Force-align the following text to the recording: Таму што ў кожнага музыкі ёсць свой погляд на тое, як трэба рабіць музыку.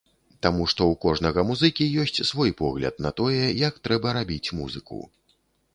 Таму 0.43 0.63
што 0.71 0.81
ў 0.91 0.95
кожнага 1.05 1.43
музыкі 1.49 1.87
ёсць 2.05 2.23
свой 2.31 2.51
погляд 2.63 2.95
на 3.09 3.15
тое, 3.23 3.45
як 3.67 3.73
трэба 3.89 4.07
рабіць 4.21 4.53
музыку. 4.63 4.99